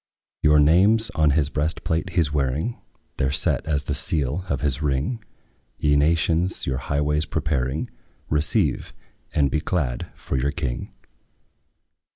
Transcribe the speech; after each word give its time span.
Your 0.41 0.59
names 0.59 1.11
on 1.11 1.29
his 1.37 1.49
breastplate 1.49 2.09
he 2.13 2.21
's 2.23 2.33
wearing; 2.33 2.81
They 3.17 3.25
're 3.25 3.29
set 3.31 3.63
as 3.67 3.83
the 3.83 3.93
seal 3.93 4.45
of 4.49 4.61
his 4.61 4.81
ring; 4.81 5.23
Ye 5.77 5.95
nations, 5.95 6.65
your 6.65 6.79
highways 6.79 7.25
preparing, 7.25 7.87
Receive, 8.27 8.93
and 9.31 9.51
be 9.51 9.59
glad 9.59 10.07
in 10.31 10.39
your 10.39 10.51
King! 10.53 10.91